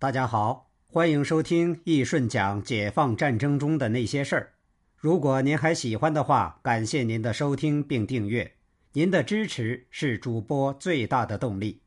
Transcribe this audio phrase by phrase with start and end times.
[0.00, 4.52] 大家好，欢迎收听易顺讲解放战争中的那些事儿。
[4.96, 8.52] 如果您还喜欢的话，感谢您的收听并订阅，
[8.92, 11.82] 您的支持是主播最大的动力。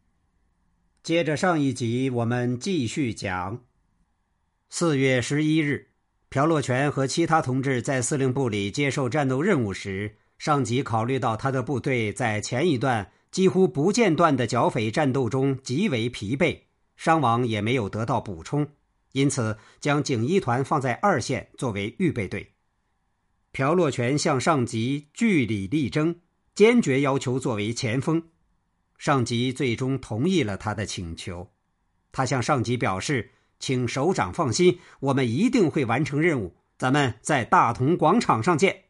[1.02, 3.62] 接着上一集，我们继续讲。
[4.69, 5.91] 四月十一日，
[6.28, 16.63] 朴洛全和其他同志在司令部里接受战斗任务时，上级考虑到他的部队在前一段几乎不间断的剿匪战斗中极为疲惫，
[17.02, 18.67] 伤亡也没有得到补充，
[19.13, 22.53] 因此将警一团放在二线作为预备队。
[23.52, 26.20] 朴洛全向上级据理力争，
[26.53, 28.22] 坚决要求作为前锋。
[28.99, 31.52] 上级最终同意了他的请求。
[32.11, 36.55] 他向上级表示：“请首长放心，我们一定会完成任务。
[36.77, 38.83] 咱们在大同广场上见。”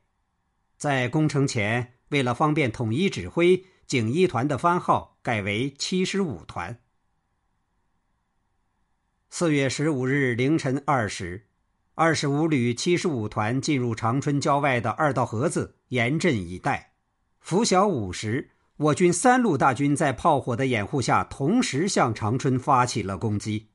[0.75, 6.77] 在攻城前，为了方便统一指挥，警一团的番号改为七十五团。
[9.33, 11.47] 四月十五日凌晨二时。
[11.95, 16.95] 二十五旅七十五团进入长春郊外的二道河子，严阵以待。
[17.39, 23.69] 拂晓五时，我军三路大军在炮火的掩护下，同时向长春发起了攻击。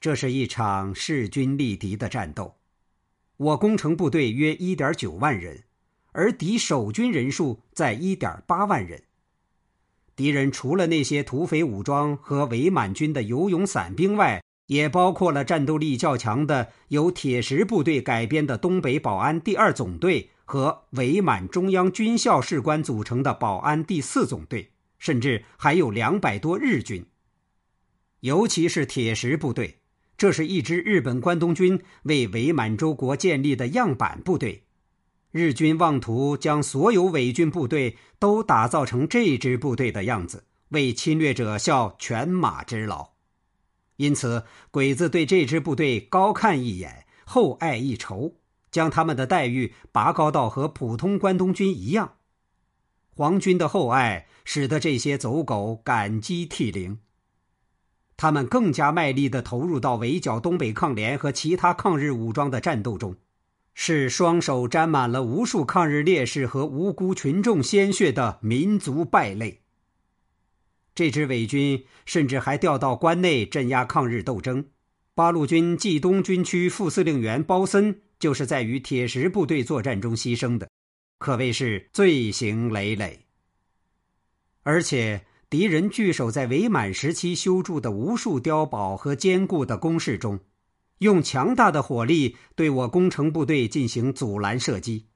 [0.00, 2.56] 这是一场势均力敌的战斗。
[3.36, 5.62] 我攻城部队约一点九万人，
[6.10, 9.04] 而敌守军人数在一点八万人。
[10.20, 27.06] 敌人除了那些土匪武装和伪满军的游勇散兵外，也包括了战斗力较强的由铁石部队改编的东北保安第二总队和伪满中央军校士官组成的保安第四总队，甚至还有两百多日军。
[28.20, 29.78] 尤其是铁石部队，
[30.18, 34.64] 这是一支日本关东军为伪满洲国建立的样板部队。
[35.32, 43.10] 日军妄图将所有伪军部队都打造成这支部队的样子，为侵略者效犬马之劳。
[43.96, 48.34] 因此，鬼子对这支部队高看一眼，厚爱一筹，
[48.70, 52.14] 将他们的待遇拔高到和普通关东军一样。
[53.14, 56.98] 皇军的厚爱使得这些走狗感激涕零，
[58.16, 63.14] 他们更加卖力地投入到围剿东北抗联和其他抗日武装的战斗中，
[63.82, 69.62] 是双手沾满了无数抗日烈士和无辜群众鲜血的民族败类。
[70.94, 74.66] 这支伪军甚至还调到关内镇压抗日斗争。
[75.14, 80.68] 八路军冀东军区副司令员包森就是在与铁石部队作战中牺牲的，
[81.18, 83.20] 可谓是罪行累累。
[84.62, 90.38] 而且，敌人据守在伪满时期修筑的无数碉堡和坚固的工事中，
[91.00, 95.06] 用强大的火力对我攻城部队进行阻拦射击。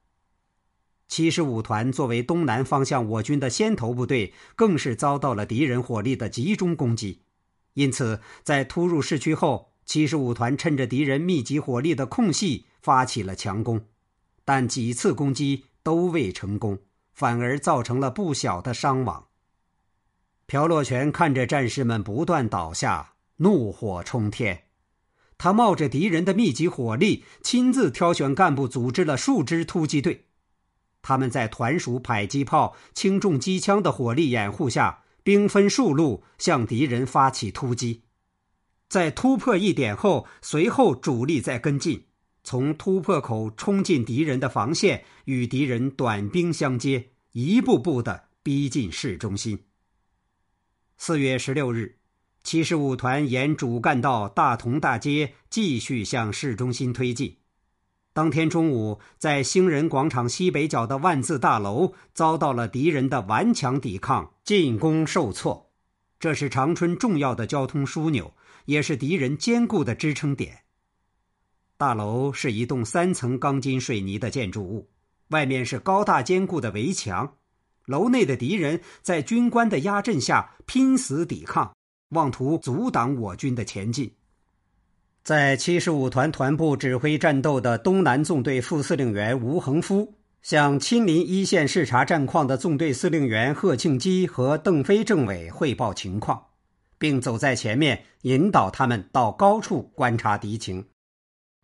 [1.07, 7.21] 七十五团作为东南方向我军的先头部队，更是遭到了敌人火力的集中攻击。
[7.73, 13.85] 因此，在突入市区后，七十五团趁着敌人密集火力的空隙发起了强攻，
[14.43, 16.79] 但几次攻击都未成功，
[17.13, 19.27] 反而造成了不小的伤亡。
[20.47, 24.63] 朴洛全看着战士们不断倒下，怒火冲天。
[25.37, 30.25] 他冒着敌人的密集火力，亲自挑选干部，组织了数支突击队。
[31.01, 38.01] 他们在团属迫击炮、轻重机枪的火力掩护下，兵分数路向敌人发起突击。
[38.87, 42.05] 在突破一点后，随后主力再跟进，
[42.43, 49.59] 从突破口冲进敌人的防线，与敌人短兵相接，一步步的逼近市中心。
[50.97, 51.97] 四月十六日，
[52.45, 57.35] 七十五团沿主干道大同大街继续向市中心推进。
[58.13, 65.71] 当天中午，在兴仁广场西北角的万字大楼遭到了敌人的顽强抵抗，进攻受挫。
[66.19, 68.31] 这是长春重要的交通枢纽，
[68.65, 70.59] 也是敌人坚固的支撑点。
[71.77, 74.91] 大楼是一栋三层钢筋水泥的建筑物，
[75.29, 77.37] 外面是高大坚固的围墙。
[77.87, 81.75] 楼内的敌人在军官的压阵下拼死抵抗，
[82.09, 84.11] 妄图阻挡我军的前进。
[85.23, 90.13] 在七十五团团部指挥战斗的东南纵队副司令员吴恒夫，
[90.43, 96.45] 向亲临一线视察战况的纵队司令员贺庆基和邓飞政委汇报情况，
[96.99, 100.85] 并走在前面引导他们到高处观察敌情。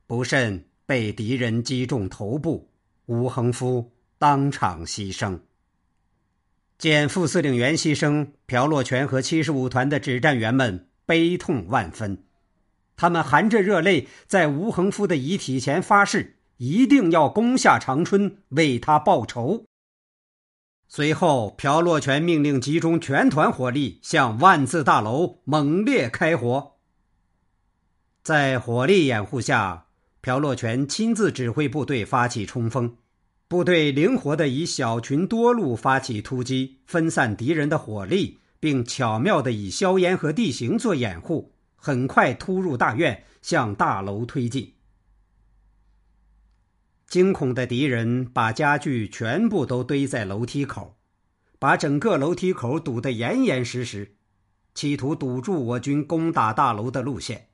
[0.07, 2.67] 不慎被敌人击中头部，
[3.05, 5.39] 吴恒夫当场牺牲。
[6.81, 12.23] 见副司令员牺牲，朴洛全和七十五团的指战员们悲痛万分。
[12.95, 19.65] 他们含着热泪，在吴恒夫的遗体前发誓，一定要攻下长春，为他报仇。
[20.87, 26.77] 随后，朴洛泉命令集中全团火力向万字大楼猛烈开火。
[28.23, 29.85] 在火力掩护下，
[30.19, 32.97] 朴洛泉亲自指挥部队发起冲锋，
[33.51, 44.75] 部队灵活地以小群多路发起突击，分散敌人的火力，并巧妙地以硝烟和地形做掩护，很快突入大院，向大楼推进。
[47.07, 50.95] 惊恐的敌人把家具全部都堆在楼梯口，
[51.59, 54.15] 把整个楼梯口堵得严严实实，
[54.73, 57.49] 企图堵住我军攻打大楼的路线。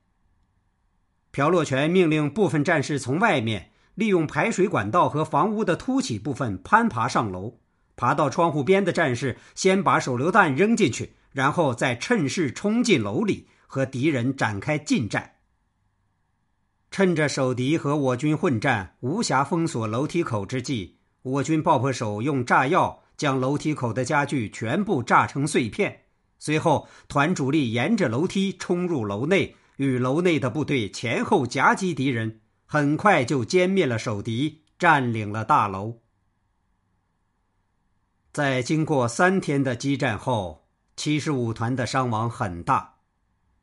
[1.31, 7.57] 朴洛泉命令部分战士从外面利用排水管道和房屋的凸起部分攀爬上楼，
[7.95, 15.31] 爬到窗户边的战士先把手榴弹扔进去，然后再趁势冲进楼里和敌人展开近战。
[16.91, 26.01] 趁着守敌和我军混战，无暇封锁楼梯口之际，我军爆破手用炸药将楼梯口的家具全部炸成碎片。
[26.37, 36.01] 随后，团主力沿着楼梯冲入楼内，与楼内的部队前后夹击敌人，很快就歼灭了守敌，占领了大楼。
[38.33, 40.67] 在经过三天的激战后，
[40.97, 42.97] 七十五团的伤亡很大，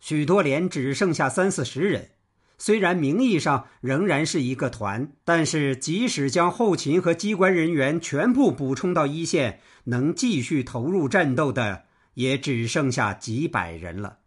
[0.01, 2.13] 许多连只剩下三四十人。
[2.57, 11.85] 虽然名义上仍然是一个团，但是即使将后勤和机关人员全部补充到一线，能继续投入战斗的
[12.15, 14.21] 也只剩下几百人了。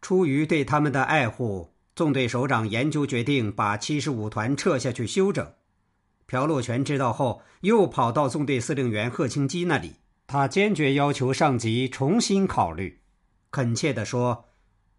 [0.00, 5.50] 出于对他们的爱护，纵队首长研究决定把七十五团撤下去休整。
[6.26, 9.94] 朴洛泉知道后，又跑到纵队司令员贺清基那里，
[10.26, 13.00] 他坚决要求上级重新考虑，
[13.50, 14.44] 恳切地说：“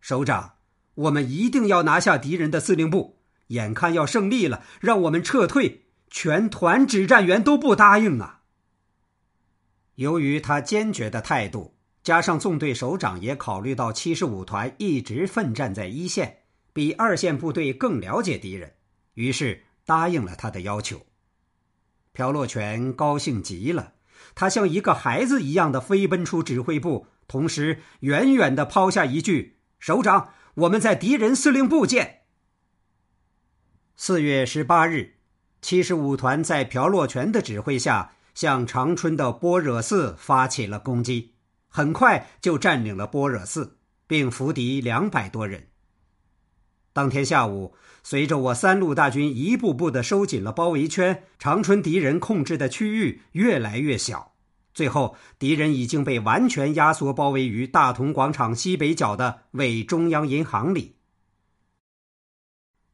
[0.01, 0.55] 首长。”
[0.97, 8.41] 我们一定要拿下敌人的司令部，眼看要胜利了，让我们撤退，全团指战员都不答应啊。
[9.93, 16.39] 由于他坚决的态度，加上纵队首长也考虑到七十五团一直奋战在一线，
[16.77, 18.75] 比二线部队更了解敌人，
[19.15, 21.07] 于是答应了他的要求。
[22.13, 23.93] 朴洛泉高兴极了，
[24.35, 32.21] 他像一个孩子一样的飞奔出指挥部，同时远远的抛下一句：“首长。”我们在敌人司令部见。
[33.95, 35.15] 四月十八日，
[35.63, 41.33] 七十五团在朴洛泉的指挥下，向长春的般若寺发起了攻击，
[41.69, 45.69] 很快就占领了般若寺，并俘敌两百多人。
[46.97, 54.33] 当天下午，随着我三路大军一步步的收紧了包围圈，长春敌人控制的区域越来越小。
[54.73, 60.95] 最后，敌人已经被完全压缩包围于大同广场西北角的伪中央银行里。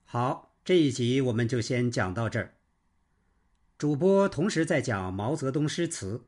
[0.03, 2.55] 好，这一集我们就先讲到这儿。
[3.77, 6.25] 主播同时在讲毛泽东诗词。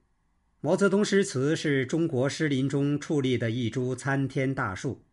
[0.62, 5.04] 毛泽东诗词是中国诗林中矗立的一株参天大树，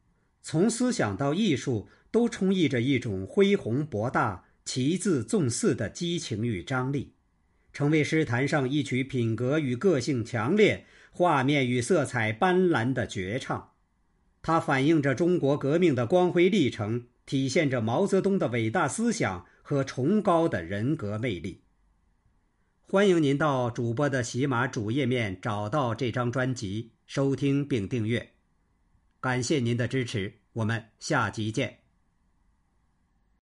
[0.41, 7.15] 从思想到艺术都充溢着一种恢宏博大、旗字纵肆的激情与张力。
[7.73, 13.71] 成为诗坛上一曲品格与个性强烈、画面与色彩斑斓的绝唱。
[14.43, 21.63] 它反映着中国革命的光辉历程，体现着毛泽东的伟大思想和崇高的人格魅力。
[22.83, 28.33] 欢迎您到主播的喜马主页面找到这张专辑，收听并订阅。
[29.19, 31.82] 感谢您的支持，我们下集见。